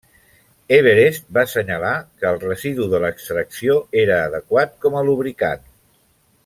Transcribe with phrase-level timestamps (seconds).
[0.77, 1.91] Everest va assenyalar
[2.23, 5.67] que el residu de l'extracció era adequat com a lubricant.